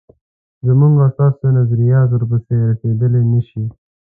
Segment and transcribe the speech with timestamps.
[0.67, 3.63] زموږ او ستاسو نظریات ورپسې رسېدلای نه شي.